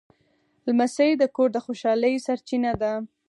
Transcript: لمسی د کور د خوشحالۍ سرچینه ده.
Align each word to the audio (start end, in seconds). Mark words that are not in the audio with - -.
لمسی 0.67 1.11
د 1.17 1.23
کور 1.35 1.49
د 1.53 1.57
خوشحالۍ 1.65 2.15
سرچینه 2.25 2.71
ده. 2.81 2.93